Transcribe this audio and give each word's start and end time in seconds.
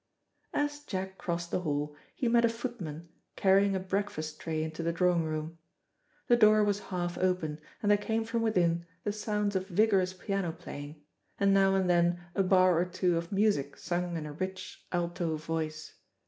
As 0.55 0.79
Jack 0.79 1.19
crossed 1.19 1.51
the 1.51 1.59
hall, 1.59 1.95
he 2.15 2.27
met 2.27 2.43
a 2.43 2.49
footman 2.49 3.09
carrying 3.35 3.75
a 3.75 3.79
breakfast 3.79 4.39
tray 4.39 4.63
into 4.63 4.81
the 4.81 4.91
drawing 4.91 5.25
room. 5.25 5.59
The 6.27 6.35
door 6.37 6.63
was 6.63 6.79
half 6.89 7.19
open, 7.19 7.61
and 7.83 7.91
there 7.91 7.99
came 7.99 8.23
from 8.25 8.41
within 8.41 8.87
the 9.03 9.13
sounds 9.13 9.55
of 9.55 9.67
vigorous 9.67 10.13
piano 10.15 10.53
playing, 10.53 11.03
and 11.39 11.53
now 11.53 11.75
and 11.75 11.87
then 11.87 12.19
a 12.33 12.41
bar 12.41 12.79
or 12.79 12.85
two 12.85 13.15
of 13.15 13.31
music 13.31 13.77
sung 13.77 14.17
in 14.17 14.25
a 14.25 14.33
rich, 14.33 14.83
alto 14.91 15.37
voice. 15.37 15.93